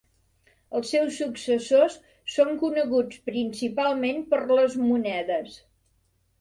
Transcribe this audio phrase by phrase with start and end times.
[0.77, 1.99] Els seus successors
[2.37, 5.63] són coneguts principalment per les monedes.